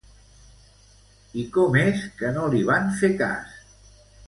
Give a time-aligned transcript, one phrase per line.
[1.41, 3.55] I com és que no li van fer cas?